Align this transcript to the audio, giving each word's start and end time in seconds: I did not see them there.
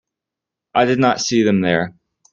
I 0.73 0.85
did 0.85 0.97
not 0.97 1.21
see 1.21 1.43
them 1.43 1.61
there. 1.61 1.93